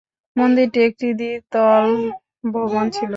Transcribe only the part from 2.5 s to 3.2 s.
ভবন ছিল।